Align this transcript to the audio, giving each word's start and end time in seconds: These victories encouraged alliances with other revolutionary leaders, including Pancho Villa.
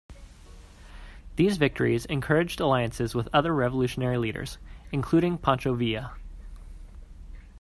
These 1.35 1.57
victories 1.57 2.05
encouraged 2.07 2.59
alliances 2.59 3.13
with 3.13 3.29
other 3.31 3.53
revolutionary 3.53 4.17
leaders, 4.17 4.57
including 4.91 5.37
Pancho 5.37 5.75
Villa. 5.75 6.13